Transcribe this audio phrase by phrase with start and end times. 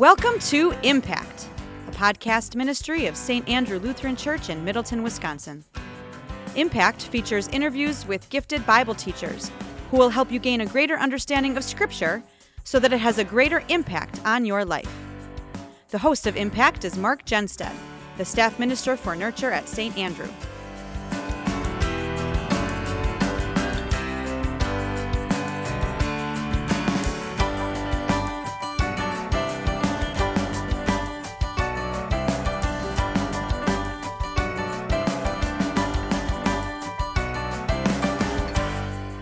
[0.00, 1.50] Welcome to Impact,
[1.86, 3.46] a podcast ministry of St.
[3.46, 5.62] Andrew Lutheran Church in Middleton, Wisconsin.
[6.56, 9.50] Impact features interviews with gifted Bible teachers
[9.90, 12.22] who will help you gain a greater understanding of Scripture
[12.64, 14.90] so that it has a greater impact on your life.
[15.90, 17.74] The host of Impact is Mark Genstead,
[18.16, 19.98] the staff minister for nurture at St.
[19.98, 20.30] Andrew.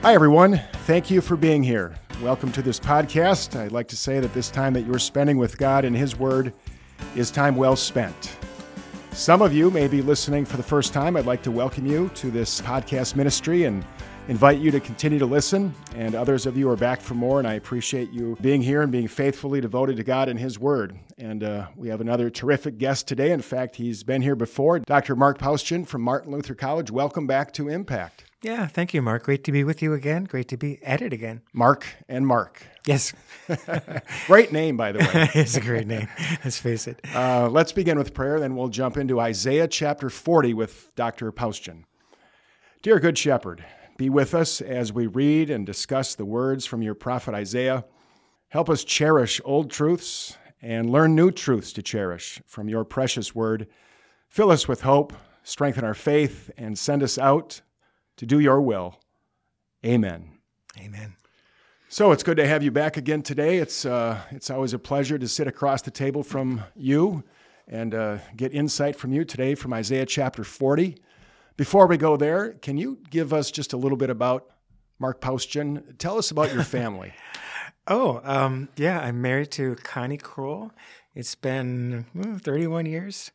[0.09, 0.59] Hi, everyone.
[0.87, 1.95] Thank you for being here.
[2.23, 3.55] Welcome to this podcast.
[3.61, 6.55] I'd like to say that this time that you're spending with God and His Word
[7.15, 8.39] is time well spent.
[9.13, 11.15] Some of you may be listening for the first time.
[11.15, 13.85] I'd like to welcome you to this podcast ministry and
[14.29, 15.75] invite you to continue to listen.
[15.95, 18.91] And others of you are back for more, and I appreciate you being here and
[18.91, 20.99] being faithfully devoted to God and His Word.
[21.19, 23.31] And uh, we have another terrific guest today.
[23.31, 25.15] In fact, he's been here before, Dr.
[25.15, 26.91] Mark Paustian from Martin Luther College.
[26.91, 28.25] Welcome back to Impact.
[28.41, 29.25] Yeah, thank you, Mark.
[29.25, 30.23] Great to be with you again.
[30.23, 31.43] Great to be at it again.
[31.53, 32.63] Mark and Mark.
[32.87, 33.13] Yes.
[34.27, 35.29] great name, by the way.
[35.35, 36.07] it's a great name.
[36.45, 37.01] Let's face it.
[37.13, 41.33] Uh, let's begin with prayer, then we'll jump into Isaiah chapter 40 with Dr.
[41.33, 41.83] Paustian.
[42.81, 43.65] Dear Good Shepherd,
[43.97, 47.85] be with us as we read and discuss the words from your prophet Isaiah.
[48.51, 53.67] Help us cherish old truths and learn new truths to cherish from your precious word.
[54.29, 57.63] Fill us with hope, strengthen our faith, and send us out
[58.19, 58.97] to do your will.
[59.85, 60.39] Amen.
[60.79, 61.15] Amen.
[61.89, 63.57] So it's good to have you back again today.
[63.57, 67.25] It's, uh, it's always a pleasure to sit across the table from you
[67.67, 70.99] and uh, get insight from you today from Isaiah chapter 40.
[71.57, 74.51] Before we go there, can you give us just a little bit about
[74.99, 75.97] Mark Paustian?
[75.99, 77.13] Tell us about your family.
[77.87, 80.73] oh, um, yeah, I'm married to Connie Kroll.
[81.15, 82.05] It's been
[82.43, 83.33] 31 years.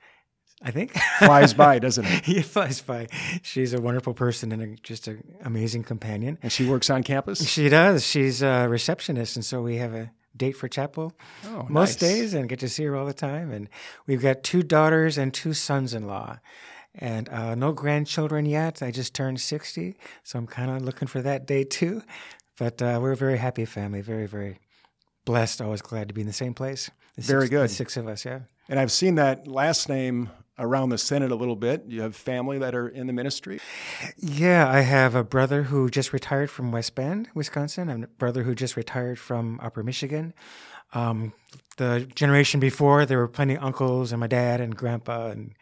[0.64, 2.28] I think flies by, doesn't it?
[2.28, 3.08] it flies by.
[3.42, 6.38] She's a wonderful person and a, just an amazing companion.
[6.42, 7.48] And she works on campus.
[7.48, 8.06] She does.
[8.06, 11.14] She's a receptionist, and so we have a date for chapel
[11.46, 12.12] oh, most nice.
[12.12, 13.52] days, and get to see her all the time.
[13.52, 13.70] And
[14.08, 16.40] we've got two daughters and two sons-in-law,
[16.96, 18.82] and uh, no grandchildren yet.
[18.82, 22.02] I just turned sixty, so I'm kind of looking for that day too.
[22.58, 24.02] But uh, we're a very happy family.
[24.02, 24.60] Very, very
[25.26, 25.62] blessed.
[25.62, 26.90] Always glad to be in the same place.
[27.16, 27.72] The very six, good.
[27.72, 28.42] six of us, yeah.
[28.70, 31.84] And I've seen that last name around the Synod a little bit.
[31.88, 33.60] You have family that are in the ministry?
[34.18, 38.44] Yeah, I have a brother who just retired from West Bend, Wisconsin, and a brother
[38.44, 40.34] who just retired from Upper Michigan.
[40.94, 41.34] Um,
[41.78, 45.56] the generation before, there were plenty of uncles and my dad and grandpa, and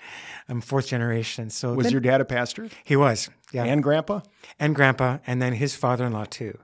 [0.49, 1.49] I'm fourth generation.
[1.49, 2.67] So was then, your dad a pastor?
[2.83, 4.19] He was, yeah, and grandpa,
[4.59, 6.57] and grandpa, and then his father-in-law too.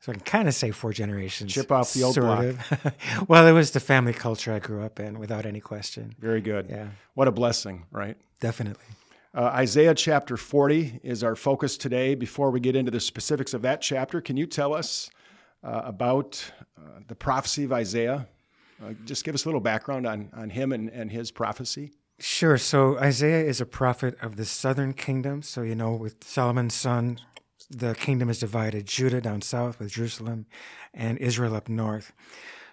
[0.00, 1.52] So I can kind of say four generations.
[1.52, 2.42] Chip off the old block.
[2.44, 2.94] Of.
[3.28, 6.14] well, it was the family culture I grew up in, without any question.
[6.18, 6.68] Very good.
[6.70, 6.88] Yeah.
[7.12, 8.16] What a blessing, right?
[8.40, 8.84] Definitely.
[9.34, 12.14] Uh, Isaiah chapter 40 is our focus today.
[12.14, 15.10] Before we get into the specifics of that chapter, can you tell us
[15.62, 18.26] uh, about uh, the prophecy of Isaiah?
[18.82, 21.92] Uh, just give us a little background on, on him and, and his prophecy.
[22.18, 22.58] Sure.
[22.58, 25.42] So Isaiah is a prophet of the southern kingdom.
[25.42, 27.18] So, you know, with Solomon's son,
[27.70, 30.46] the kingdom is divided Judah down south with Jerusalem
[30.92, 32.12] and Israel up north.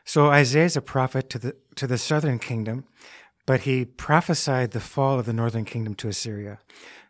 [0.03, 2.85] So Isaiah is a prophet to the, to the southern kingdom,
[3.45, 6.59] but he prophesied the fall of the northern kingdom to Assyria.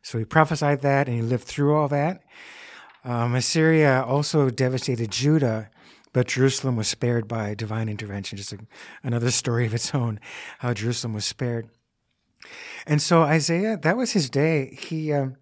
[0.01, 2.23] So he prophesied that and he lived through all that.
[3.03, 5.69] Um, Assyria also devastated Judah,
[6.11, 8.37] but Jerusalem was spared by divine intervention.
[8.37, 8.59] Just a,
[9.03, 10.19] another story of its own,
[10.59, 11.69] how Jerusalem was spared.
[12.85, 14.77] And so Isaiah, that was his day.
[14.79, 15.37] He um,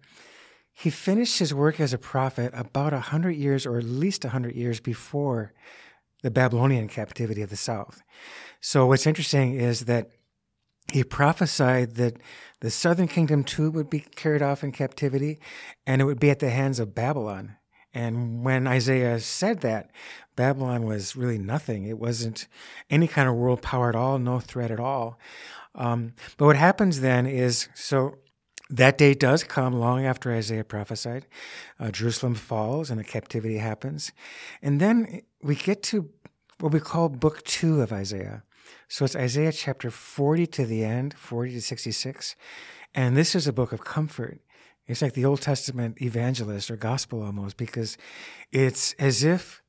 [0.78, 4.78] he finished his work as a prophet about 100 years, or at least 100 years
[4.78, 5.54] before
[6.22, 8.02] the Babylonian captivity of the south.
[8.60, 10.10] So, what's interesting is that
[10.92, 12.18] he prophesied that
[12.60, 15.40] the southern kingdom too would be carried off in captivity
[15.86, 17.56] and it would be at the hands of Babylon.
[17.94, 19.90] And when Isaiah said that,
[20.36, 21.84] Babylon was really nothing.
[21.86, 22.48] It wasn't
[22.90, 25.18] any kind of world power at all, no threat at all.
[25.74, 28.18] Um, but what happens then is so
[28.68, 31.26] that day does come long after Isaiah prophesied.
[31.78, 34.12] Uh, Jerusalem falls and the captivity happens.
[34.60, 36.10] And then we get to
[36.58, 38.42] what we call book two of Isaiah.
[38.88, 42.34] So it's Isaiah chapter 40 to the end, 40 to 66.
[42.94, 44.40] And this is a book of comfort.
[44.86, 47.98] It's like the Old Testament evangelist or gospel almost, because
[48.52, 49.62] it's as if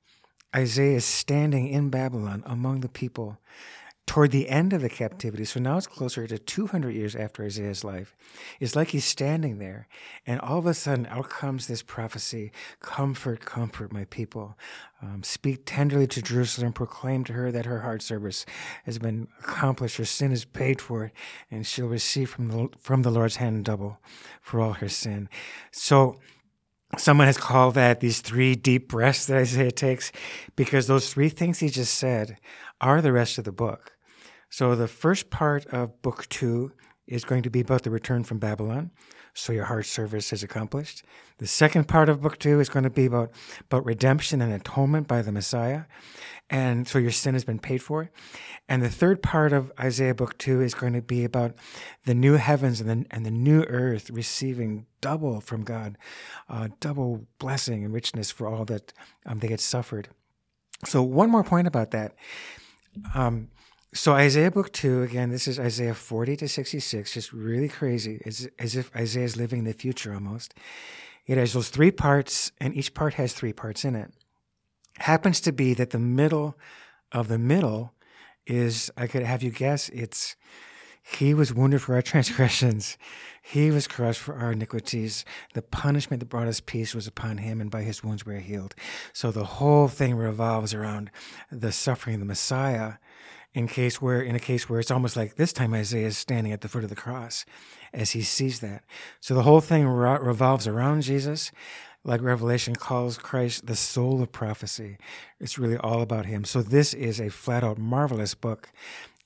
[0.55, 3.39] Isaiah is standing in Babylon among the people
[4.07, 5.43] toward the end of the captivity.
[5.43, 8.15] So now it's closer to 200 years after Isaiah's life.
[8.59, 9.87] It's like he's standing there,
[10.25, 14.57] and all of a sudden out comes this prophecy Comfort, comfort my people.
[15.01, 18.45] Um, speak tenderly to Jerusalem, proclaim to her that her hard service
[18.85, 21.11] has been accomplished, her sin is paid for it,
[21.51, 23.99] and she'll receive from the, from the Lord's hand double
[24.41, 25.29] for all her sin.
[25.71, 26.17] So,
[26.97, 30.13] Someone has called that these three deep breaths that Isaiah takes
[30.55, 32.37] because those three things he just said
[32.79, 33.96] are the rest of the book.
[34.49, 36.71] So the first part of book two
[37.05, 38.91] is going to be about the return from Babylon.
[39.33, 41.03] So your hard service is accomplished.
[41.37, 45.07] The second part of book two is going to be about, about redemption and atonement
[45.07, 45.83] by the Messiah.
[46.49, 48.09] And so your sin has been paid for.
[48.67, 51.53] And the third part of Isaiah book two is going to be about
[52.05, 55.97] the new heavens and the, and the new earth receiving double from God,
[56.49, 58.91] uh, double blessing and richness for all that
[59.25, 60.09] um, they had suffered.
[60.85, 62.15] So one more point about that.
[63.13, 63.49] Um,
[63.93, 68.21] so Isaiah book two, again, this is Isaiah 40 to 66, just really crazy.
[68.25, 70.53] It's as if Isaiah is living in the future almost.
[71.25, 74.13] It has those three parts, and each part has three parts in it.
[74.99, 76.57] Happens to be that the middle
[77.11, 77.93] of the middle
[78.45, 80.35] is, I could have you guess, it's
[81.15, 82.97] he was wounded for our transgressions.
[83.41, 85.23] He was crushed for our iniquities.
[85.53, 88.39] The punishment that brought us peace was upon him, and by his wounds we are
[88.39, 88.75] healed.
[89.13, 91.11] So the whole thing revolves around
[91.49, 92.95] the suffering of the Messiah
[93.57, 96.53] in case where in a case where it's almost like this time Isaiah is standing
[96.53, 97.43] at the foot of the cross
[97.91, 98.83] as he sees that.
[99.19, 101.51] So the whole thing re- revolves around Jesus,
[102.03, 104.99] like Revelation calls Christ the soul of prophecy.
[105.39, 106.45] It's really all about him.
[106.45, 108.69] So this is a flat out marvelous book.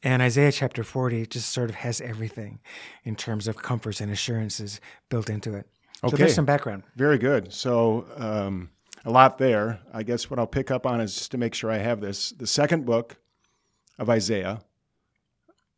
[0.01, 2.61] And Isaiah chapter 40 just sort of has everything
[3.03, 4.79] in terms of comforts and assurances
[5.09, 5.67] built into it.
[6.05, 6.11] Okay.
[6.11, 6.83] So there's some background.
[6.95, 7.51] Very good.
[7.51, 8.69] So um,
[9.03, 9.81] a lot there.
[9.93, 12.29] I guess what I'll pick up on is just to make sure I have this.
[12.31, 13.17] The second book
[14.01, 14.61] of Isaiah,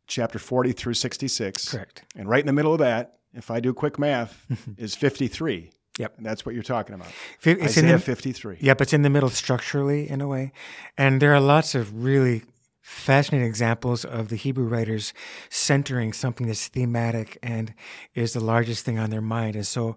[0.06, 1.70] chapter 40 through 66.
[1.70, 2.04] Correct.
[2.16, 4.46] And right in the middle of that, if I do quick math,
[4.78, 5.70] is 53.
[5.98, 6.14] Yep.
[6.16, 7.08] And that's what you're talking about.
[7.42, 8.56] It's Isaiah the, 53.
[8.60, 10.52] Yep, it's in the middle structurally in a way.
[10.98, 12.42] And there are lots of really
[12.80, 15.14] fascinating examples of the Hebrew writers
[15.50, 17.72] centering something that's thematic and
[18.14, 19.54] is the largest thing on their mind.
[19.54, 19.96] And so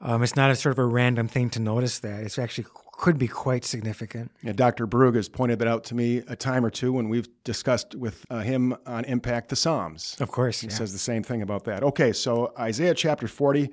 [0.00, 2.24] um, it's not a sort of a random thing to notice that.
[2.24, 4.30] It's actually could be quite significant.
[4.42, 4.86] Yeah, Dr.
[4.86, 8.24] Brug has pointed that out to me a time or two when we've discussed with
[8.30, 10.16] uh, him on Impact the Psalms.
[10.20, 10.60] Of course.
[10.60, 10.74] He yeah.
[10.74, 11.82] says the same thing about that.
[11.82, 13.70] Okay, so Isaiah chapter 40.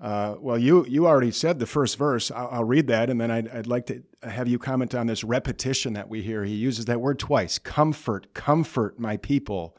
[0.00, 2.30] Uh, well, you, you already said the first verse.
[2.30, 5.22] I'll, I'll read that, and then I'd, I'd like to have you comment on this
[5.22, 6.44] repetition that we hear.
[6.44, 9.76] He uses that word twice comfort, comfort my people,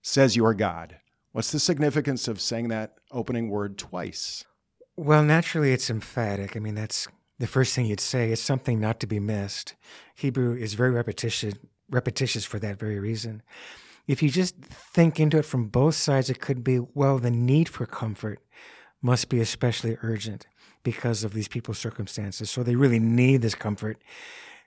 [0.00, 0.96] says your God.
[1.32, 4.44] What's the significance of saying that opening word twice?
[4.96, 6.56] Well, naturally, it's emphatic.
[6.56, 7.08] I mean, that's
[7.42, 8.30] the first thing you'd say.
[8.30, 9.74] is something not to be missed.
[10.14, 11.54] Hebrew is very repetitious,
[11.90, 13.42] repetitious for that very reason.
[14.06, 14.54] If you just
[14.94, 18.38] think into it from both sides, it could be well, the need for comfort
[19.02, 20.46] must be especially urgent
[20.84, 22.48] because of these people's circumstances.
[22.48, 24.00] So they really need this comfort.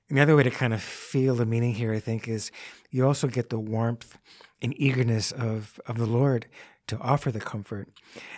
[0.09, 2.51] The other way to kind of feel the meaning here, I think, is
[2.91, 4.17] you also get the warmth
[4.61, 6.45] and eagerness of, of the Lord
[6.87, 7.87] to offer the comfort.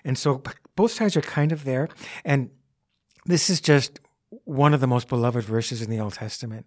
[0.05, 0.43] And so
[0.75, 1.89] both sides are kind of there.
[2.23, 2.51] And
[3.25, 3.99] this is just
[4.29, 6.65] one of the most beloved verses in the Old Testament.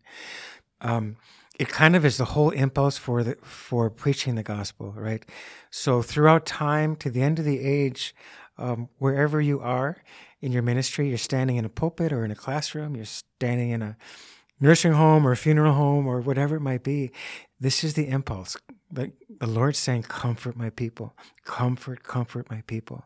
[0.81, 1.17] Um,
[1.59, 5.25] it kind of is the whole impulse for the for preaching the gospel, right?
[5.71, 8.15] So throughout time to the end of the age,
[8.57, 9.99] um, wherever you are
[10.41, 13.83] in your ministry, you're standing in a pulpit or in a classroom, you're standing in
[13.83, 13.97] a
[14.61, 17.11] nursing home or funeral home or whatever it might be.
[17.59, 18.57] This is the impulse.
[18.93, 21.15] The, the Lord's saying, Comfort my people,
[21.45, 23.05] comfort, comfort my people.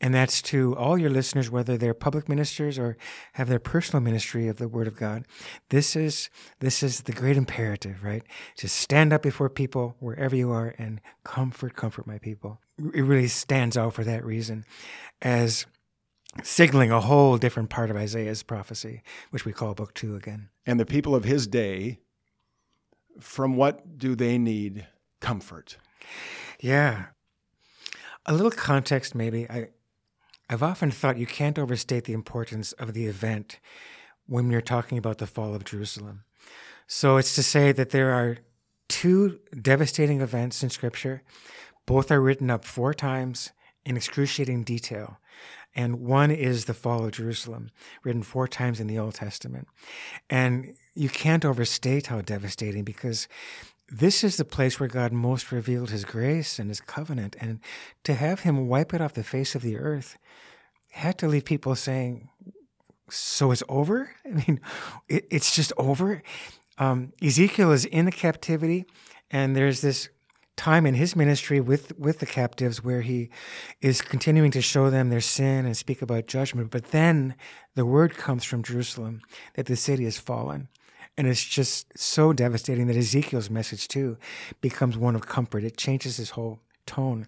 [0.00, 2.96] And that's to all your listeners, whether they're public ministers or
[3.34, 5.26] have their personal ministry of the Word of God.
[5.68, 6.30] This is
[6.60, 8.22] this is the great imperative, right?
[8.56, 12.60] To stand up before people wherever you are and comfort, comfort my people.
[12.78, 14.64] It really stands out for that reason
[15.20, 15.66] as
[16.42, 20.48] signaling a whole different part of Isaiah's prophecy, which we call book two again.
[20.66, 21.98] And the people of his day,
[23.18, 24.86] from what do they need
[25.20, 25.76] comfort?
[26.60, 27.06] Yeah.
[28.26, 29.48] A little context, maybe.
[29.50, 29.68] I,
[30.48, 33.58] I've often thought you can't overstate the importance of the event
[34.26, 36.24] when you're talking about the fall of Jerusalem.
[36.86, 38.38] So it's to say that there are
[38.88, 41.22] two devastating events in Scripture.
[41.86, 43.50] Both are written up four times
[43.84, 45.18] in excruciating detail.
[45.74, 47.70] And one is the fall of Jerusalem,
[48.02, 49.68] written four times in the Old Testament.
[50.28, 53.28] And you can't overstate how devastating because
[53.88, 57.36] this is the place where God most revealed his grace and his covenant.
[57.40, 57.60] And
[58.04, 60.16] to have him wipe it off the face of the earth
[60.90, 62.28] had to leave people saying,
[63.08, 64.10] So it's over?
[64.24, 64.60] I mean,
[65.08, 66.22] it, it's just over.
[66.78, 68.86] Um, Ezekiel is in the captivity,
[69.30, 70.08] and there's this
[70.60, 73.30] time in his ministry with, with the captives where he
[73.80, 76.70] is continuing to show them their sin and speak about judgment.
[76.70, 77.34] But then
[77.76, 79.22] the word comes from Jerusalem
[79.54, 80.68] that the city has fallen.
[81.16, 84.18] And it's just so devastating that Ezekiel's message, too,
[84.60, 85.64] becomes one of comfort.
[85.64, 87.26] It changes his whole tone.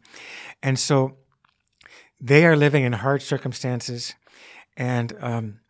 [0.62, 1.16] And so
[2.20, 4.14] they are living in hard circumstances.
[4.76, 5.60] And um,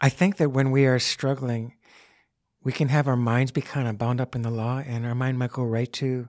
[0.00, 1.74] I think that when we are struggling,
[2.66, 5.14] we can have our minds be kind of bound up in the law, and our
[5.14, 6.28] mind might go right to,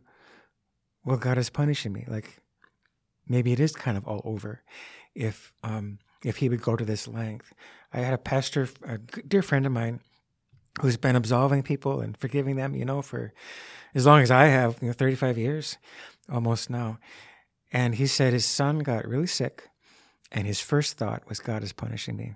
[1.03, 2.05] well, God is punishing me.
[2.07, 2.43] Like
[3.27, 4.61] maybe it is kind of all over
[5.15, 7.55] if um, if He would go to this length.
[7.91, 9.99] I had a pastor, a dear friend of mine,
[10.79, 13.33] who's been absolving people and forgiving them, you know, for
[13.95, 15.79] as long as I have, you know, 35 years
[16.31, 16.99] almost now.
[17.71, 19.63] And he said his son got really sick,
[20.31, 22.35] and his first thought was, God is punishing me.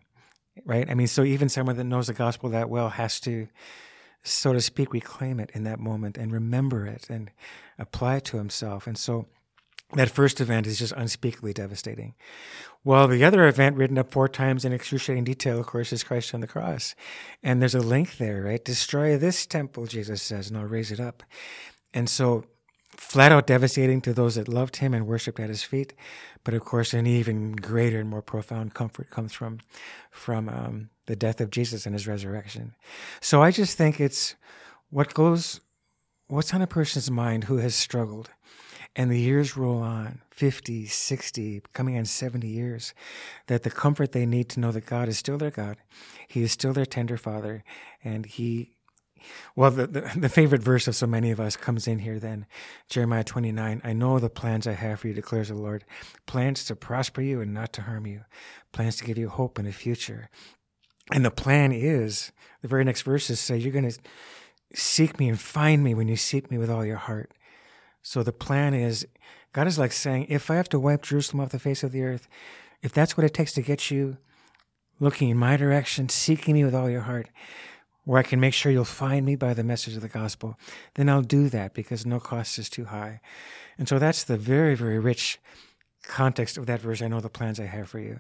[0.66, 0.90] Right?
[0.90, 3.48] I mean, so even someone that knows the gospel that well has to
[4.24, 7.32] so to speak, reclaim it in that moment and remember it and
[7.80, 8.88] apply it to himself.
[8.88, 9.28] And so
[9.94, 12.14] that first event is just unspeakably devastating.
[12.84, 16.34] Well, the other event, written up four times in excruciating detail, of course, is Christ
[16.34, 16.96] on the cross.
[17.44, 18.64] And there's a link there, right?
[18.64, 21.24] Destroy this temple, Jesus says, and I'll raise it up.
[21.94, 22.46] And so,
[22.98, 25.94] flat out devastating to those that loved him and worshiped at his feet.
[26.44, 29.60] But of course, an even greater and more profound comfort comes from,
[30.12, 32.76] from um, the death of Jesus and his resurrection.
[33.20, 34.36] So I just think it's
[34.90, 35.62] what goes,
[36.28, 38.30] what's on a person's mind who has struggled.
[38.96, 42.94] And the years roll on 50, 60, coming on 70 years
[43.48, 45.78] that the comfort they need to know that God is still their God.
[46.28, 47.64] He is still their tender father.
[48.04, 48.74] And He,
[49.56, 52.46] well, the, the, the favorite verse of so many of us comes in here then
[52.90, 55.84] Jeremiah 29 I know the plans I have for you, declares the Lord
[56.26, 58.22] plans to prosper you and not to harm you,
[58.72, 60.30] plans to give you hope in the future.
[61.12, 64.00] And the plan is the very next verses say, You're going to
[64.74, 67.32] seek me and find me when you seek me with all your heart.
[68.02, 69.06] So the plan is,
[69.54, 72.04] God is like saying, If I have to wipe Jerusalem off the face of the
[72.04, 72.28] earth,
[72.82, 74.18] if that's what it takes to get you
[75.00, 77.30] looking in my direction, seeking me with all your heart,
[78.04, 80.58] where I can make sure you'll find me by the message of the gospel,
[80.96, 83.22] then I'll do that because no cost is too high.
[83.78, 85.40] And so that's the very, very rich
[86.04, 87.02] context of that verse.
[87.02, 88.20] I know the plans I have for you.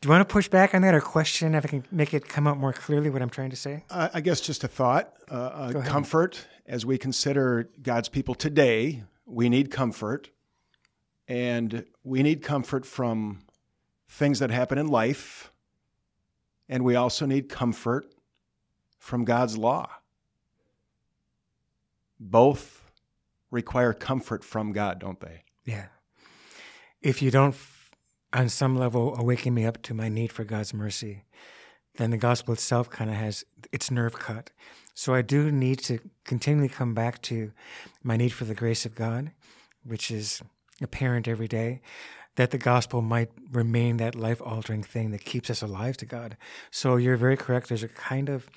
[0.00, 2.28] Do you want to push back on that or question if I can make it
[2.28, 3.84] come out more clearly what I'm trying to say?
[3.88, 9.04] Uh, I guess just a thought, uh, a comfort as we consider God's people today.
[9.26, 10.30] We need comfort,
[11.28, 13.42] and we need comfort from
[14.08, 15.52] things that happen in life,
[16.68, 18.11] and we also need comfort
[19.02, 19.90] from God's law.
[22.20, 22.88] Both
[23.50, 25.42] require comfort from God, don't they?
[25.64, 25.86] Yeah.
[27.00, 27.56] If you don't
[28.32, 31.24] on some level awaken me up to my need for God's mercy,
[31.96, 34.50] then the gospel itself kind of has its nerve cut.
[34.94, 37.50] So I do need to continually come back to
[38.04, 39.32] my need for the grace of God,
[39.84, 40.40] which is
[40.80, 41.80] apparent every day,
[42.36, 46.36] that the gospel might remain that life altering thing that keeps us alive to God.
[46.70, 47.68] So you're very correct.
[47.68, 48.48] There's a kind of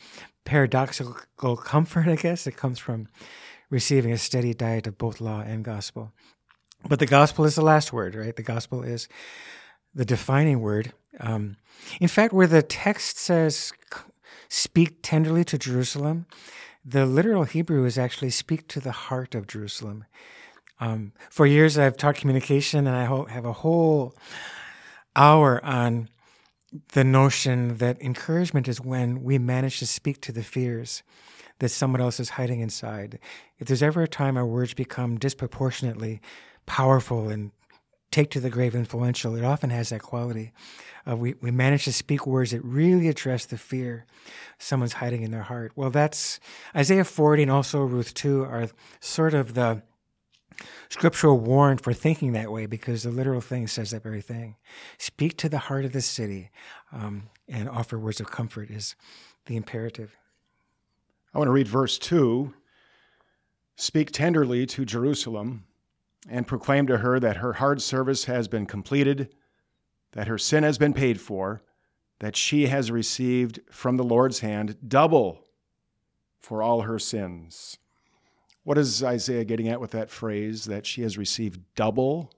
[0.45, 3.07] paradoxical comfort, I guess, It comes from
[3.69, 6.13] receiving a steady diet of both law and gospel.
[6.87, 8.35] But the gospel is the last word, right?
[8.35, 9.09] The gospel is
[9.93, 10.93] the defining word.
[11.19, 11.57] Um,
[11.99, 13.73] in fact, where the text says,
[14.49, 16.27] speak tenderly to Jerusalem,
[16.83, 20.05] the literal Hebrew is actually speak to the heart of Jerusalem.
[20.79, 24.13] Um, for years, I've taught communication, and I have a whole
[25.15, 26.09] hour on
[26.94, 31.03] the notion that encouragement is when we manage to speak to the fears
[31.60, 33.20] that someone else is hiding inside.
[33.60, 36.22] If there's ever a time our words become disproportionately
[36.65, 37.51] powerful and
[38.12, 40.51] take to the grave influential, it often has that quality.
[41.08, 44.05] Uh, we, we manage to speak words that really address the fear
[44.58, 45.72] someone's hiding in their heart.
[45.75, 46.39] Well, that's
[46.75, 49.84] Isaiah 40 and also Ruth 2 are sort of the
[50.89, 54.55] scriptural warrant for thinking that way because the literal thing says that very thing.
[54.97, 56.51] Speak to the heart of the city
[56.91, 58.95] um, and offer words of comfort is
[59.45, 60.15] the imperative.
[61.33, 62.53] I want to read verse 2.
[63.75, 65.65] Speak tenderly to Jerusalem
[66.29, 69.33] and proclaim to her that her hard service has been completed,
[70.13, 71.62] that her sin has been paid for,
[72.19, 75.45] that she has received from the Lord's hand double
[76.39, 77.77] for all her sins.
[78.65, 82.31] What is Isaiah getting at with that phrase, that she has received double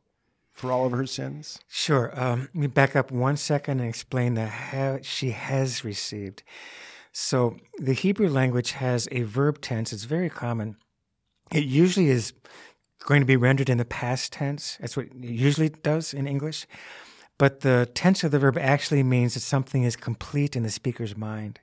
[0.52, 1.60] for all of her sins?
[1.70, 2.12] Sure.
[2.20, 6.44] Um, let me back up one second and explain the how she has received.
[7.14, 9.94] So the Hebrew language has a verb tense.
[9.94, 10.76] It's very common.
[11.54, 12.34] It usually is
[13.06, 14.78] going to be rendered in the past tense.
[14.82, 16.68] That's what it usually does in English.
[17.38, 21.16] But the tense of the verb actually means that something is complete in the speaker's
[21.16, 21.60] mind.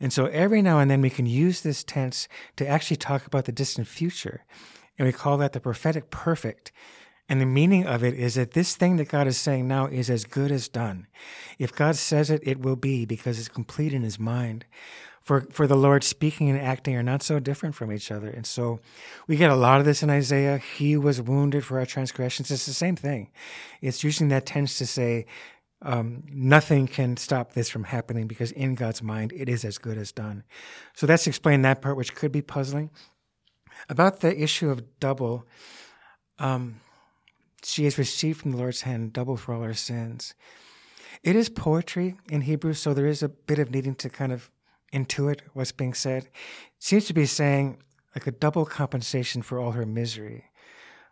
[0.00, 3.44] And so every now and then we can use this tense to actually talk about
[3.44, 4.44] the distant future.
[4.98, 6.72] And we call that the prophetic perfect.
[7.28, 10.10] And the meaning of it is that this thing that God is saying now is
[10.10, 11.06] as good as done.
[11.58, 14.64] If God says it, it will be because it's complete in his mind.
[15.30, 18.26] For, for the Lord speaking and acting are not so different from each other.
[18.26, 18.80] And so
[19.28, 20.58] we get a lot of this in Isaiah.
[20.58, 22.50] He was wounded for our transgressions.
[22.50, 23.30] It's the same thing.
[23.80, 25.26] It's using that tense to say,
[25.82, 29.98] um, nothing can stop this from happening because in God's mind, it is as good
[29.98, 30.42] as done.
[30.96, 32.90] So that's explain that part, which could be puzzling.
[33.88, 35.46] About the issue of double,
[36.40, 36.80] um,
[37.62, 40.34] she has received from the Lord's hand double for all her sins.
[41.22, 44.50] It is poetry in Hebrew, so there is a bit of needing to kind of
[44.92, 46.28] intuit what's being said.
[46.78, 47.78] Seems to be saying
[48.14, 50.44] like a double compensation for all her misery.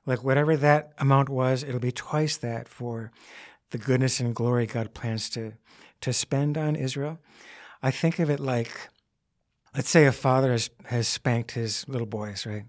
[0.06, 3.12] Like whatever that amount was, it'll be twice that for
[3.70, 5.54] the goodness and glory God plans to
[6.00, 7.18] to spend on Israel.
[7.82, 8.88] I think of it like
[9.74, 12.64] let's say a father has, has spanked his little boys, right?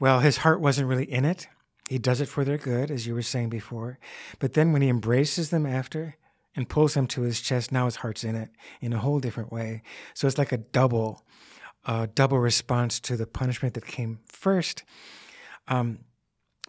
[0.00, 1.48] Well, his heart wasn't really in it.
[1.88, 3.98] He does it for their good, as you were saying before.
[4.38, 6.16] But then when he embraces them after
[6.56, 9.52] and pulls him to his chest, now his heart's in it in a whole different
[9.52, 9.82] way.
[10.14, 11.24] So it's like a double,
[12.14, 14.84] double response to the punishment that came first.
[15.68, 16.00] Um,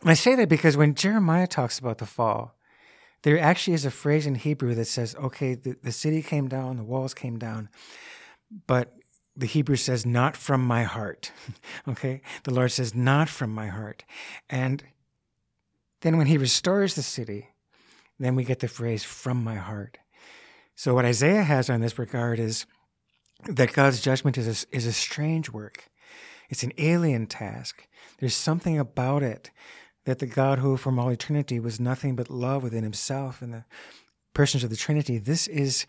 [0.03, 2.55] I say that because when Jeremiah talks about the fall,
[3.23, 6.77] there actually is a phrase in Hebrew that says, okay, the, the city came down,
[6.77, 7.69] the walls came down,
[8.67, 8.93] but
[9.35, 11.31] the Hebrew says, not from my heart.
[11.87, 12.21] okay?
[12.43, 14.05] The Lord says, not from my heart.
[14.49, 14.83] And
[16.01, 17.49] then when he restores the city,
[18.19, 19.97] then we get the phrase from my heart.
[20.75, 22.65] So what Isaiah has on this regard is
[23.47, 25.89] that God's judgment is a, is a strange work.
[26.49, 27.87] It's an alien task.
[28.19, 29.51] There's something about it
[30.05, 33.65] that the God who from all eternity was nothing but love within himself and the
[34.33, 35.85] persons of the Trinity, this is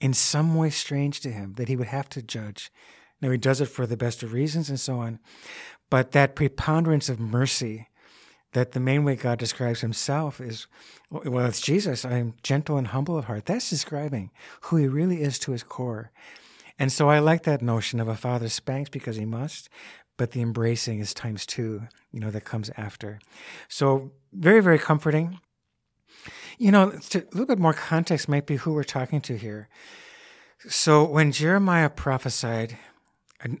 [0.00, 2.72] in some way strange to him that he would have to judge.
[3.20, 5.20] Now, he does it for the best of reasons and so on.
[5.90, 7.88] But that preponderance of mercy
[8.52, 10.66] that the main way God describes himself is,
[11.10, 12.04] well, it's Jesus.
[12.04, 13.46] I am gentle and humble of heart.
[13.46, 14.30] That's describing
[14.62, 16.10] who he really is to his core.
[16.78, 19.68] And so I like that notion of a father spanks because he must,
[20.16, 23.20] but the embracing is times two, you know, that comes after.
[23.68, 25.38] So very, very comforting.
[26.58, 29.68] You know, a little bit more context might be who we're talking to here.
[30.68, 32.76] So when Jeremiah prophesied,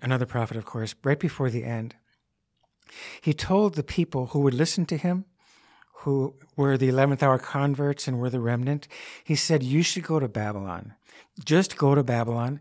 [0.02, 1.94] another prophet, of course, right before the end,
[3.20, 5.24] he told the people who would listen to him,
[6.00, 8.88] who were the 11th hour converts and were the remnant,
[9.22, 10.94] he said, You should go to Babylon.
[11.44, 12.60] Just go to Babylon.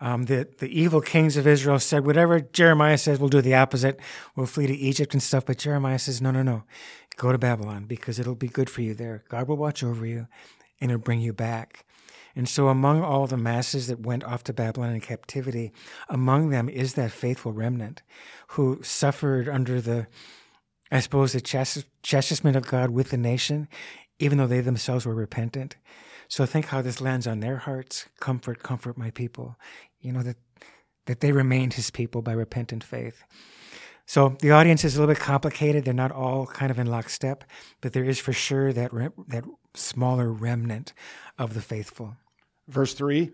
[0.00, 4.00] Um, the, the evil kings of Israel said, Whatever Jeremiah says, we'll do the opposite.
[4.34, 5.46] We'll flee to Egypt and stuff.
[5.46, 6.64] But Jeremiah says, No, no, no.
[7.16, 9.22] Go to Babylon because it'll be good for you there.
[9.28, 10.26] God will watch over you
[10.80, 11.84] and it'll bring you back.
[12.34, 15.72] And so, among all the masses that went off to Babylon in captivity,
[16.08, 18.02] among them is that faithful remnant
[18.48, 20.06] who suffered under the,
[20.90, 21.40] I suppose, the
[22.02, 23.68] chastisement of God with the nation,
[24.18, 25.76] even though they themselves were repentant.
[26.28, 28.06] So, think how this lands on their hearts.
[28.20, 29.56] Comfort, comfort my people.
[30.00, 30.36] You know, that,
[31.06, 33.24] that they remained his people by repentant faith.
[34.06, 35.84] So the audience is a little bit complicated.
[35.84, 37.44] They're not all kind of in lockstep,
[37.80, 40.92] but there is for sure that re- that smaller remnant
[41.38, 42.16] of the faithful.
[42.68, 43.30] Verse 3,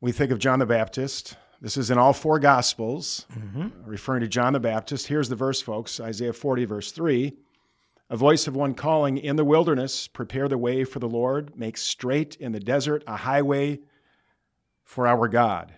[0.00, 1.36] we think of John the Baptist.
[1.60, 3.68] This is in all four Gospels, mm-hmm.
[3.84, 5.08] referring to John the Baptist.
[5.08, 7.36] Here's the verse, folks Isaiah 40, verse 3.
[8.08, 11.76] A voice of one calling in the wilderness, prepare the way for the Lord, make
[11.76, 13.78] straight in the desert a highway
[14.82, 15.72] for our God.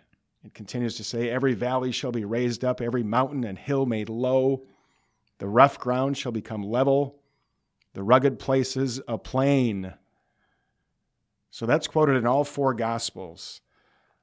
[0.44, 4.09] It continues to say, Every valley shall be raised up, every mountain and hill made
[4.09, 4.64] low.
[5.38, 7.20] The rough ground shall become level,
[7.92, 9.92] the rugged places a plain.
[11.53, 13.61] So that's quoted in all four Gospels.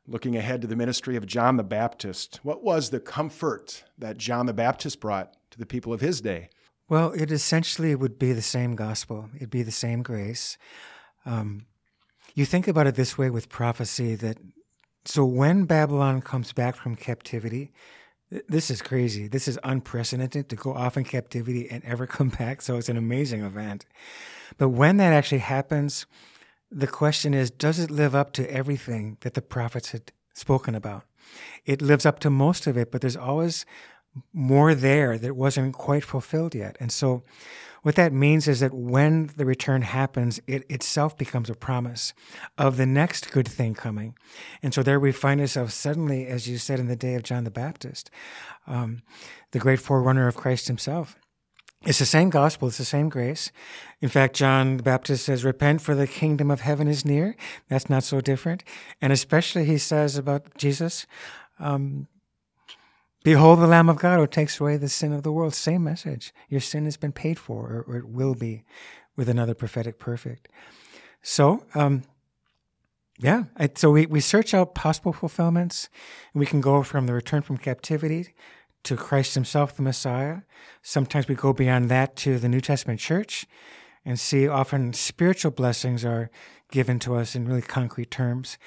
[0.07, 4.47] Looking ahead to the ministry of John the Baptist, what was the comfort that John
[4.47, 6.49] the Baptist brought to the people of his day?
[6.89, 10.57] Well, it essentially would be the same gospel, it'd be the same grace.
[11.23, 11.67] Um,
[12.33, 14.39] you think about it this way with prophecy that
[15.05, 17.71] so when Babylon comes back from captivity,
[18.47, 19.27] this is crazy.
[19.27, 22.63] This is unprecedented to go off in captivity and ever come back.
[22.63, 23.85] So it's an amazing event.
[24.57, 26.07] But when that actually happens,
[26.71, 31.03] the question is does it live up to everything that the prophets had spoken about?
[31.65, 33.65] It lives up to most of it, but there's always
[34.33, 36.75] more there that wasn't quite fulfilled yet.
[36.79, 37.23] And so,
[37.81, 42.13] what that means is that when the return happens, it itself becomes a promise
[42.57, 44.15] of the next good thing coming.
[44.61, 47.43] And so, there we find ourselves suddenly, as you said in the day of John
[47.45, 48.09] the Baptist,
[48.67, 49.01] um,
[49.51, 51.17] the great forerunner of Christ himself.
[51.85, 53.51] It's the same gospel, it's the same grace.
[54.01, 57.37] In fact, John the Baptist says, Repent, for the kingdom of heaven is near.
[57.69, 58.65] That's not so different.
[59.01, 61.07] And especially, he says about Jesus,
[61.57, 62.07] um,
[63.23, 65.53] Behold the Lamb of God who takes away the sin of the world.
[65.53, 66.33] Same message.
[66.49, 68.63] Your sin has been paid for, or, it will be
[69.15, 70.47] with another prophetic perfect.
[71.21, 72.03] So, um,
[73.19, 73.43] yeah,
[73.75, 75.89] so we, we search out possible fulfillments.
[76.33, 78.33] We can go from the return from captivity
[78.83, 80.39] to Christ Himself, the Messiah.
[80.81, 83.45] Sometimes we go beyond that to the New Testament church
[84.05, 86.29] and see often spiritual blessings are
[86.71, 88.57] given to us in really concrete terms.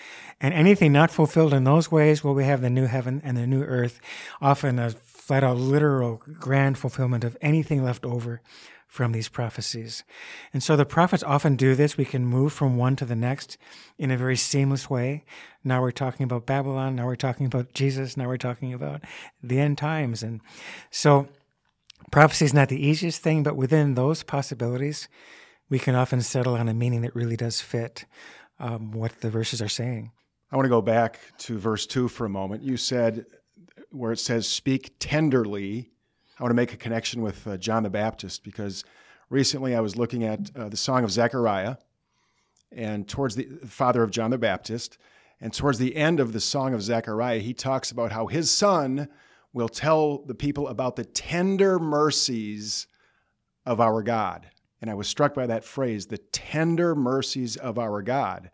[0.41, 3.47] And anything not fulfilled in those ways, well, we have the new heaven and the
[3.47, 4.01] new earth,
[4.41, 8.43] often a flat out literal grand fulfillment of anything left over
[8.93, 10.05] from these prophecies.
[10.53, 11.97] And so the prophets often do this.
[11.97, 13.57] We can move from one to the next
[13.97, 15.25] in a very seamless way.
[15.65, 16.95] Now we're talking about Babylon.
[16.95, 18.19] Now we're talking about Jesus.
[18.19, 19.01] Now we're talking about
[19.43, 20.23] the end times.
[20.23, 20.43] And
[20.91, 21.27] so
[22.11, 25.09] prophecy is not the easiest thing, but within those possibilities,
[25.71, 28.05] we can often settle on a meaning that really does fit
[28.61, 30.13] um, what the verses are saying.
[30.51, 32.63] I want to go back to verse 2 for a moment.
[32.63, 33.25] You said,
[33.89, 35.92] where it says, speak tenderly.
[36.43, 38.83] I want to make a connection with uh, John the Baptist because
[39.31, 41.77] recently I was looking at uh, the Song of Zechariah
[42.73, 44.99] and towards the father of John the Baptist.
[45.41, 49.07] And towards the end of the Song of Zechariah, he talks about how his son
[49.53, 52.89] will tell the people about the tender mercies
[53.65, 54.49] of our God.
[54.81, 58.51] And I was struck by that phrase, the tender mercies of our God.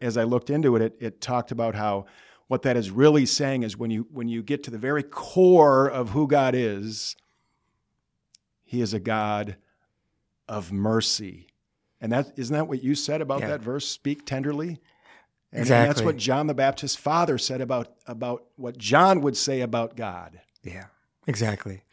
[0.00, 2.06] As I looked into it, it, it talked about how
[2.46, 5.86] what that is really saying is when you when you get to the very core
[5.86, 7.14] of who God is,
[8.66, 9.56] He is a God
[10.48, 11.46] of mercy.
[12.00, 13.48] And that isn't that what you said about yeah.
[13.48, 13.88] that verse?
[13.88, 14.80] Speak tenderly.
[15.52, 15.86] And exactly.
[15.86, 20.40] that's what John the Baptist's father said about about what John would say about God.
[20.62, 20.86] Yeah,
[21.26, 21.84] exactly.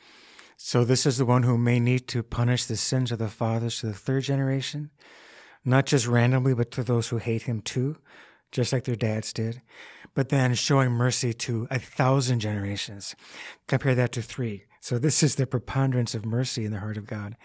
[0.57, 3.79] So this is the one who may need to punish the sins of the fathers
[3.79, 4.89] to the third generation,
[5.63, 7.97] not just randomly, but to those who hate him too,
[8.51, 9.61] just like their dads did,
[10.13, 13.15] but then showing mercy to a thousand generations.
[13.67, 14.65] Compare that to three.
[14.83, 17.37] So this is the preponderance of mercy in the heart of God.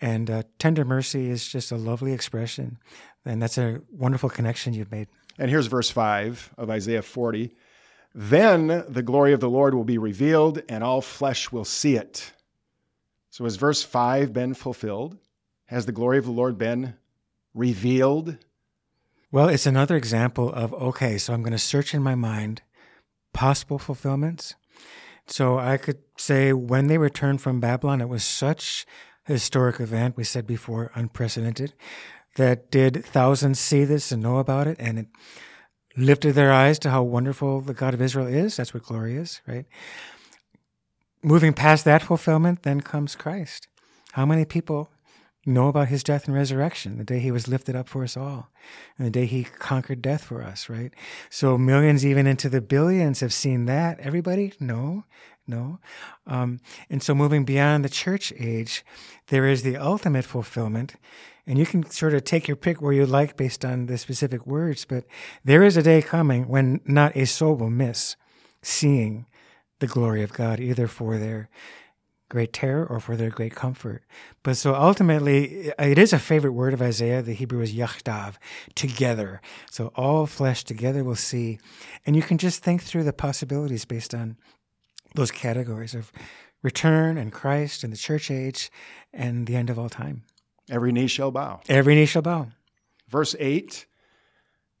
[0.00, 2.78] And uh, tender mercy is just a lovely expression.
[3.24, 5.08] And that's a wonderful connection you've made.
[5.38, 7.54] And here's verse 5 of Isaiah 40.
[8.14, 12.32] Then the glory of the Lord will be revealed, and all flesh will see it
[13.32, 15.16] so has verse 5 been fulfilled?
[15.64, 16.96] Has the glory of the Lord been
[17.54, 18.36] revealed?
[19.30, 22.60] Well, it's another example of okay, so I'm going to search in my mind
[23.32, 24.54] possible fulfillments.
[25.26, 28.86] So I could say when they returned from Babylon, it was such
[29.28, 31.74] a historic event, we said before, unprecedented,
[32.36, 35.06] that did thousands see this and know about it, and it
[35.96, 38.56] lifted their eyes to how wonderful the God of Israel is.
[38.56, 39.66] That's what glory is, right?
[41.22, 43.68] moving past that fulfillment, then comes Christ.
[44.12, 44.90] How many people
[45.44, 48.48] know about his death and resurrection, the day he was lifted up for us all,
[48.96, 50.92] and the day he conquered death for us, right?
[51.30, 53.98] So millions, even into the billions, have seen that.
[54.00, 54.52] Everybody?
[54.60, 55.04] No,
[55.46, 55.80] no.
[56.26, 58.84] Um, and so moving beyond the church age,
[59.28, 60.94] there is the ultimate fulfillment.
[61.46, 64.46] And you can sort of take your pick where you like based on the specific
[64.46, 65.04] words, but
[65.44, 68.14] there is a day coming when not a soul will miss
[68.62, 69.26] seeing
[69.80, 71.50] the glory of God, either for their
[72.32, 74.02] great terror or for their great comfort.
[74.42, 77.20] But so ultimately, it is a favorite word of Isaiah.
[77.20, 78.36] The Hebrew is yachdav,
[78.74, 79.42] together.
[79.70, 81.58] So all flesh together will see.
[82.06, 84.38] And you can just think through the possibilities based on
[85.14, 86.10] those categories of
[86.62, 88.72] return and Christ and the church age
[89.12, 90.22] and the end of all time.
[90.70, 91.60] Every knee shall bow.
[91.68, 92.48] Every knee shall bow.
[93.10, 93.84] Verse 8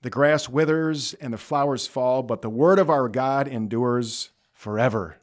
[0.00, 5.18] The grass withers and the flowers fall, but the word of our God endures forever.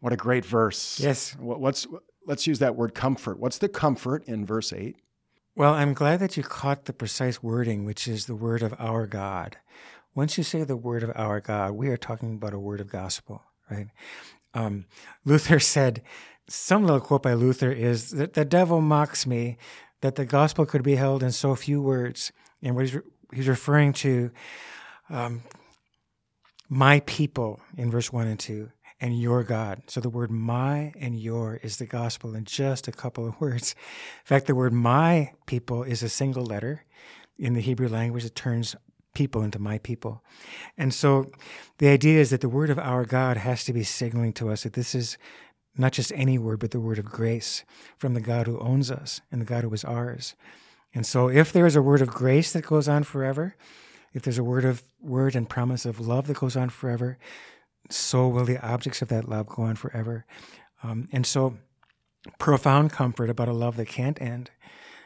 [0.00, 1.00] What a great verse.
[1.00, 1.34] Yes.
[1.38, 1.86] What's
[2.26, 3.38] let's use that word comfort.
[3.38, 4.96] What's the comfort in verse 8?
[5.54, 9.06] Well, I'm glad that you caught the precise wording, which is the word of our
[9.06, 9.56] God.
[10.14, 12.90] Once you say the word of our God, we are talking about a word of
[12.90, 13.88] gospel, right?
[14.54, 14.86] Um,
[15.24, 16.02] Luther said,
[16.48, 19.56] some little quote by Luther is that the devil mocks me
[20.00, 22.32] that the gospel could be held in so few words.
[22.62, 24.30] And what he's, re- he's referring to
[25.10, 25.42] um,
[26.68, 29.82] my people in verse 1 and 2, and your God.
[29.86, 33.74] So the word my and your is the gospel in just a couple of words.
[34.20, 36.84] In fact, the word my people is a single letter.
[37.38, 38.74] In the Hebrew language, it turns
[39.12, 40.22] people into my people.
[40.76, 41.30] And so
[41.78, 44.62] the idea is that the word of our God has to be signaling to us
[44.62, 45.18] that this is
[45.76, 47.64] not just any word, but the word of grace
[47.98, 50.34] from the God who owns us and the God who is ours.
[50.94, 53.54] And so if there is a word of grace that goes on forever,
[54.14, 57.18] if there's a word of word and promise of love that goes on forever,
[57.90, 60.24] so will the objects of that love go on forever.
[60.82, 61.56] Um, and so,
[62.38, 64.50] profound comfort about a love that can't end,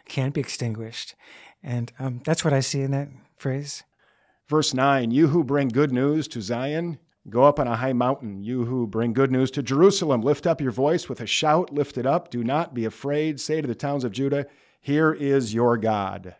[0.06, 1.14] can't be extinguished.
[1.62, 3.82] And um, that's what I see in that phrase.
[4.48, 8.42] Verse 9 You who bring good news to Zion, Go up on a high mountain,
[8.42, 10.22] you who bring good news to Jerusalem.
[10.22, 12.30] Lift up your voice with a shout, lift it up.
[12.30, 13.38] Do not be afraid.
[13.38, 14.46] Say to the towns of Judah,
[14.80, 16.34] Here is your God.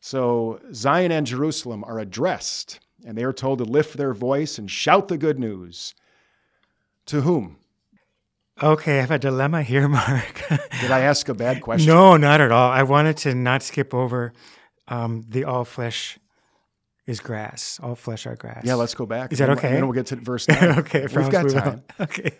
[0.00, 4.70] So Zion and Jerusalem are addressed, and they are told to lift their voice and
[4.70, 5.94] shout the good news.
[7.06, 7.58] To whom?
[8.62, 10.42] Okay, I have a dilemma here, Mark.
[10.80, 11.88] Did I ask a bad question?
[11.88, 12.70] no, not at all.
[12.70, 14.32] I wanted to not skip over
[14.88, 16.18] um, the all flesh
[17.06, 17.80] is grass.
[17.82, 18.62] All flesh are grass.
[18.64, 19.32] Yeah, let's go back.
[19.32, 19.72] Is that And okay?
[19.72, 20.62] then we'll get to verse 9.
[20.78, 21.82] okay, We've got we time.
[22.00, 22.30] Okay.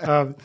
[0.00, 0.36] um,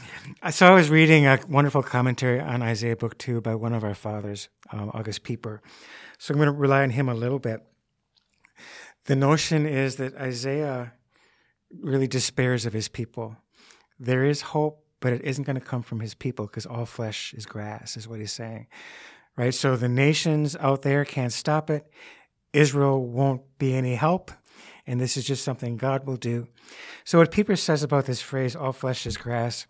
[0.52, 3.96] so I was reading a wonderful commentary on Isaiah book two by one of our
[3.96, 5.62] fathers, um, August Pieper.
[6.18, 7.62] So I'm going to rely on him a little bit.
[9.06, 10.94] The notion is that Isaiah
[11.82, 13.38] really despairs of his people.
[14.00, 17.34] There is hope, but it isn't going to come from his people because all flesh
[17.34, 18.68] is grass, is what he's saying.
[19.38, 19.54] Right?
[19.54, 21.88] So the nations out there can't stop it.
[22.54, 24.32] Israel won't be any help.
[24.88, 26.48] And this is just something God will do.
[27.06, 29.66] So, what Pieper says about this phrase, all flesh is grass,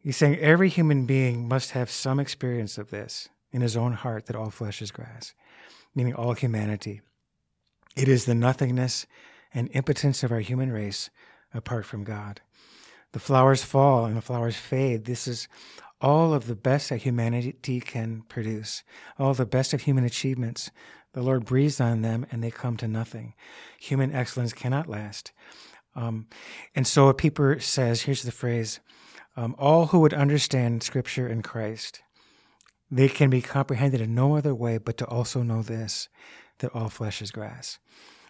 [0.00, 4.24] he's saying every human being must have some experience of this in his own heart
[4.26, 5.34] that all flesh is grass,
[5.94, 7.02] meaning all humanity.
[7.98, 9.06] It is the nothingness
[9.52, 11.10] and impotence of our human race
[11.52, 12.40] apart from God.
[13.10, 15.04] The flowers fall and the flowers fade.
[15.04, 15.48] This is
[16.00, 18.84] all of the best that humanity can produce,
[19.18, 20.70] all the best of human achievements.
[21.12, 23.34] The Lord breathes on them and they come to nothing.
[23.80, 25.32] Human excellence cannot last.
[25.96, 26.28] Um,
[26.76, 28.78] and so a Pieper says here's the phrase
[29.36, 32.00] um, all who would understand Scripture and Christ,
[32.92, 36.08] they can be comprehended in no other way but to also know this
[36.58, 37.78] that all flesh is grass.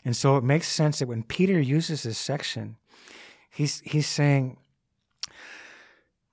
[0.04, 2.76] And so it makes sense that when Peter uses this section,
[3.50, 4.58] he's, he's saying,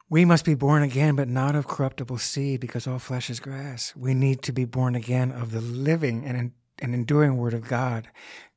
[0.10, 3.94] we must be born again, but not of corruptible seed, because all flesh is grass.
[3.96, 8.08] We need to be born again of the living and, and enduring Word of God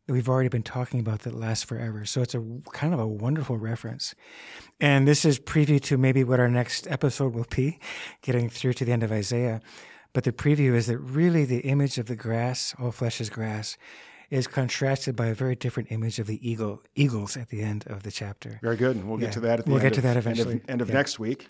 [0.06, 2.04] that we've already been talking about that lasts forever.
[2.04, 4.14] So it's a kind of a wonderful reference.
[4.80, 7.78] And this is preview to maybe what our next episode will be,
[8.22, 9.60] getting through to the end of Isaiah.
[10.18, 13.78] But the preview is that really the image of the grass, all flesh is grass,
[14.30, 18.02] is contrasted by a very different image of the eagle, eagles at the end of
[18.02, 18.58] the chapter.
[18.60, 18.96] Very good.
[18.96, 19.26] And we'll Yeah.
[19.26, 20.60] get to that at the We'll end get to of, that end of- eventually.
[20.68, 20.94] End of, Yeah.
[20.96, 21.46] next week.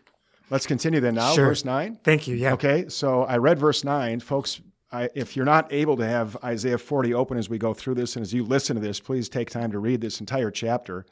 [0.51, 1.33] Let's continue then now.
[1.33, 1.47] Sure.
[1.47, 1.99] Verse 9.
[2.05, 2.37] Thank you.
[2.37, 2.53] Yeah.
[2.53, 4.21] Okay, so I read verse 9.
[4.21, 4.61] Folks,
[4.93, 8.17] I, if you're not able to have Isaiah 40 open as we go through this,
[8.17, 11.07] and as you listen to this, please take time to read this entire chapter.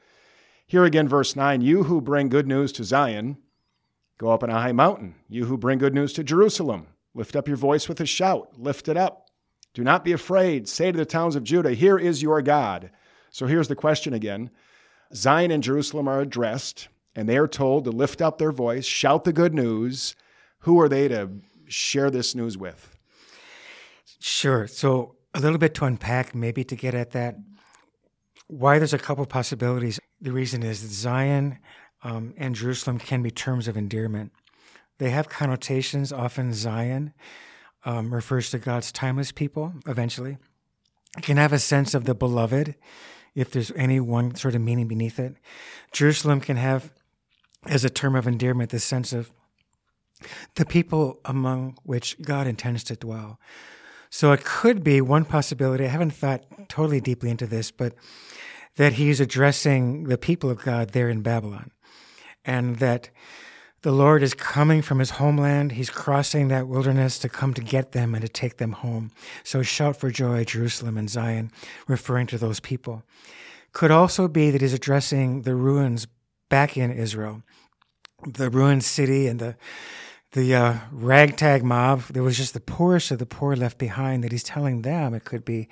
[0.66, 3.38] Here again, verse 9 You who bring good news to Zion,
[4.18, 5.14] go up on a high mountain.
[5.26, 8.88] You who bring good news to Jerusalem, lift up your voice with a shout, lift
[8.88, 9.26] it up.
[9.74, 10.68] Do not be afraid.
[10.68, 12.90] Say to the towns of Judah, Here is your God.
[13.30, 14.50] So here's the question again
[15.14, 19.24] Zion and Jerusalem are addressed, and they are told to lift up their voice, shout
[19.24, 20.14] the good news.
[20.60, 21.30] Who are they to
[21.66, 22.96] share this news with?
[24.18, 24.66] Sure.
[24.66, 27.36] So a little bit to unpack, maybe to get at that.
[28.48, 30.00] Why there's a couple possibilities.
[30.20, 31.58] The reason is that Zion
[32.02, 34.32] um, and Jerusalem can be terms of endearment.
[34.98, 36.12] They have connotations.
[36.12, 37.12] Often Zion
[37.84, 39.74] um, refers to God's timeless people.
[39.86, 40.38] Eventually,
[41.16, 42.74] it can have a sense of the beloved,
[43.34, 45.36] if there's any one sort of meaning beneath it.
[45.92, 46.92] Jerusalem can have,
[47.66, 49.32] as a term of endearment, the sense of
[50.54, 53.38] the people among which God intends to dwell.
[54.08, 55.84] So it could be one possibility.
[55.84, 57.94] I haven't thought totally deeply into this, but
[58.76, 61.70] that he's addressing the people of God there in Babylon,
[62.44, 63.10] and that
[63.86, 65.70] the Lord is coming from his homeland.
[65.70, 69.12] He's crossing that wilderness to come to get them and to take them home.
[69.44, 71.52] So shout for joy, Jerusalem and Zion,
[71.86, 73.04] referring to those people.
[73.70, 76.08] Could also be that he's addressing the ruins
[76.48, 77.44] back in Israel,
[78.26, 79.56] the ruined city and the
[80.32, 82.00] the uh, ragtag mob.
[82.10, 84.24] There was just the poorest of the poor left behind.
[84.24, 85.68] That he's telling them it could be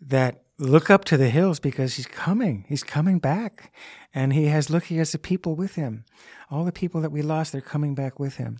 [0.00, 2.64] that look up to the hills because he's coming.
[2.68, 3.72] He's coming back,
[4.14, 6.04] and he has looking as the people with him.
[6.50, 8.58] All the people that we lost, they're coming back with him,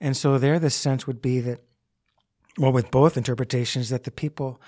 [0.00, 1.60] and so there, the sense would be that,
[2.58, 4.60] well, with both interpretations, that the people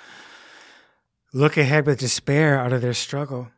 [1.32, 3.48] look ahead with despair out of their struggle.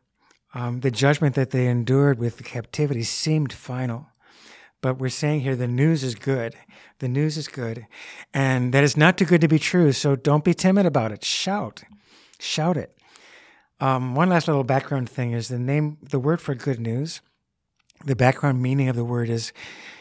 [0.53, 4.07] Um, the judgment that they endured with the captivity seemed final.
[4.81, 6.55] But we're saying here the news is good.
[6.99, 7.85] The news is good.
[8.33, 9.91] And that is not too good to be true.
[9.91, 11.23] So don't be timid about it.
[11.23, 11.83] Shout.
[12.39, 12.96] Shout it.
[13.79, 17.21] Um, one last little background thing is the name, the word for good news.
[18.05, 19.53] The background meaning of the word is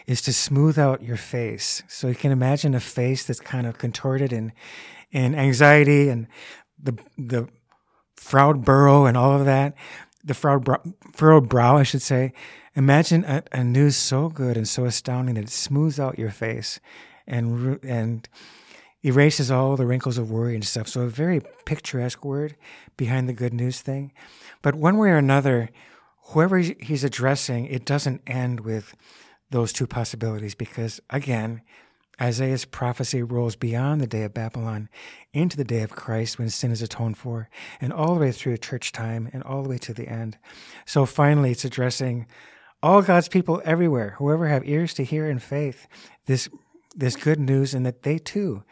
[0.07, 1.83] is to smooth out your face.
[1.89, 4.53] So you can imagine a face that's kind of contorted in
[5.11, 6.27] in anxiety and
[6.83, 7.49] the the
[8.17, 9.75] frowned burrow and all of that,
[10.25, 10.83] the brow,
[11.15, 12.33] furrowed brow, I should say.
[12.75, 16.81] Imagine a, a news so good and so astounding that it smooths out your face
[17.27, 18.29] and and
[19.07, 20.89] erases all the wrinkles of worry and stuff.
[20.89, 22.57] So a very picturesque word
[22.97, 24.13] behind the good news thing.
[24.63, 25.71] But one way or another,
[26.29, 28.95] whoever he's addressing, it doesn't end with
[29.51, 31.63] those two possibilities because, again,
[32.21, 34.89] Isaiah's prophecy rolls beyond the day of Babylon
[35.33, 37.49] into the day of Christ when sin is atoned for,
[37.81, 40.39] and all the way through church time and all the way to the end.
[40.85, 42.27] So finally, it's addressing
[42.83, 45.87] all God's people everywhere, whoever have ears to hear in faith,
[46.27, 46.49] this,
[46.97, 48.65] this good news, and that they too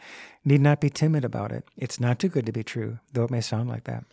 [0.43, 1.63] need not be timid about it.
[1.77, 4.03] It's not too good to be true, though it may sound like that.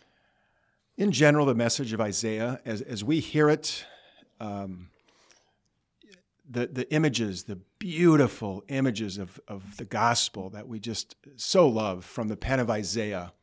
[0.97, 3.85] In general, the message of Isaiah, as, as we hear it,
[4.39, 4.89] um,
[6.47, 12.05] the, the images, the beautiful images of, of the gospel that we just so love
[12.05, 13.33] from the pen of Isaiah,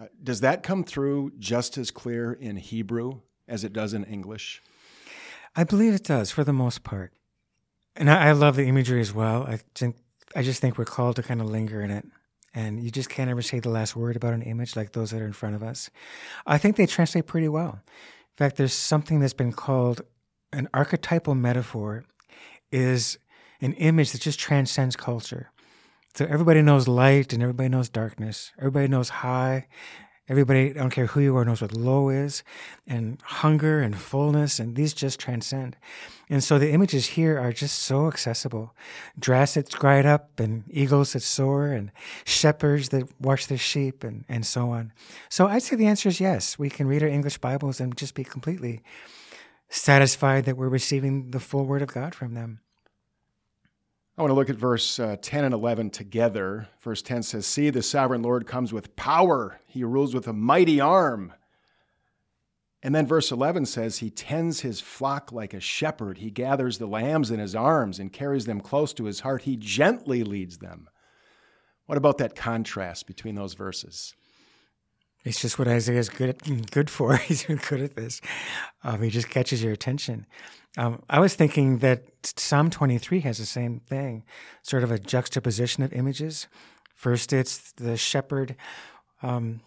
[0.00, 4.62] uh, does that come through just as clear in Hebrew as it does in English?
[5.56, 7.12] I believe it does for the most part.
[7.98, 9.42] And I, I love the imagery as well.
[9.42, 9.96] I think
[10.34, 12.06] I just think we're called to kind of linger in it.
[12.54, 15.20] And you just can't ever say the last word about an image like those that
[15.20, 15.90] are in front of us.
[16.46, 17.80] I think they translate pretty well.
[17.86, 20.00] In fact, there's something that's been called
[20.52, 22.04] an archetypal metaphor
[22.70, 23.18] is
[23.60, 25.50] an image that just transcends culture.
[26.14, 28.52] So everybody knows light and everybody knows darkness.
[28.58, 29.66] Everybody knows high.
[30.28, 32.42] Everybody, I don't care who you are, knows what low is,
[32.86, 35.74] and hunger and fullness, and these just transcend.
[36.28, 38.74] And so the images here are just so accessible.
[39.18, 41.90] Grass that's dried up, and eagles that soar, and
[42.26, 44.92] shepherds that watch their sheep, and, and so on.
[45.30, 46.58] So I'd say the answer is yes.
[46.58, 48.82] We can read our English Bibles and just be completely
[49.70, 52.60] satisfied that we're receiving the full word of God from them.
[54.18, 56.66] I want to look at verse uh, 10 and 11 together.
[56.80, 60.80] Verse 10 says, See, the sovereign Lord comes with power, he rules with a mighty
[60.80, 61.32] arm.
[62.82, 66.18] And then verse 11 says, He tends his flock like a shepherd.
[66.18, 69.42] He gathers the lambs in his arms and carries them close to his heart.
[69.42, 70.88] He gently leads them.
[71.86, 74.16] What about that contrast between those verses?
[75.24, 77.16] It's just what Isaiah is good good for.
[77.16, 78.20] He's good at this.
[78.82, 80.26] Um, he just catches your attention.
[80.78, 84.22] Um, I was thinking that Psalm 23 has the same thing,
[84.62, 86.46] sort of a juxtaposition of images.
[86.94, 88.54] First, it's the shepherd,
[89.20, 89.60] um,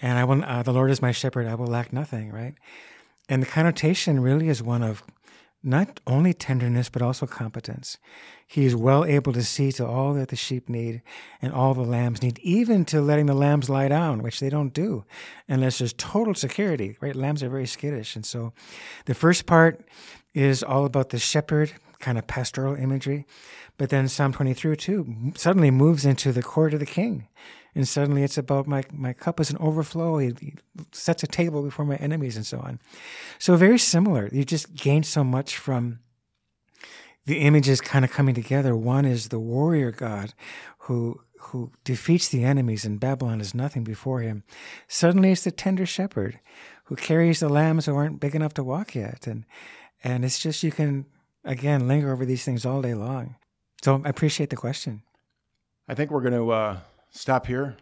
[0.00, 0.42] and I will.
[0.42, 2.32] Uh, the Lord is my shepherd; I will lack nothing.
[2.32, 2.54] Right,
[3.28, 5.02] and the connotation really is one of
[5.62, 7.98] not only tenderness, but also competence.
[8.46, 11.02] He is well able to see to all that the sheep need
[11.42, 14.72] and all the lambs need, even to letting the lambs lie down, which they don't
[14.72, 15.04] do
[15.48, 17.14] unless there's total security, right?
[17.14, 18.16] Lambs are very skittish.
[18.16, 18.54] And so
[19.04, 19.84] the first part
[20.34, 23.26] is all about the shepherd, kind of pastoral imagery.
[23.78, 27.28] But then Psalm 23 too suddenly moves into the court of the king
[27.74, 30.18] and suddenly it's about my, my cup is an overflow.
[30.18, 30.54] He, he,
[30.92, 32.80] sets a table before my enemies and so on.
[33.38, 34.28] So very similar.
[34.32, 36.00] You just gain so much from
[37.26, 38.74] the images kind of coming together.
[38.74, 40.34] One is the warrior God
[40.78, 44.42] who who defeats the enemies and Babylon is nothing before him.
[44.88, 46.38] Suddenly it's the tender shepherd
[46.84, 49.26] who carries the lambs who aren't big enough to walk yet.
[49.26, 49.46] And
[50.02, 51.06] and it's just you can
[51.44, 53.36] again linger over these things all day long.
[53.82, 55.02] So I appreciate the question.
[55.88, 56.78] I think we're going to uh,
[57.10, 57.76] stop here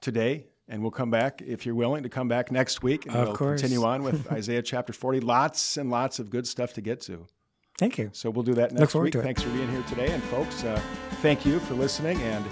[0.00, 3.28] today, and we'll come back if you're willing to come back next week, and of
[3.28, 3.60] we'll course.
[3.60, 5.20] continue on with Isaiah chapter 40.
[5.20, 7.26] Lots and lots of good stuff to get to.
[7.78, 8.10] Thank you.
[8.12, 9.14] So we'll do that next week.
[9.14, 10.80] Thanks for being here today, and folks, uh,
[11.22, 12.44] thank you for listening, and